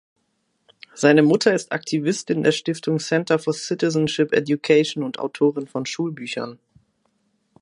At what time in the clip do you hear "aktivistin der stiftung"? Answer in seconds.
1.71-2.97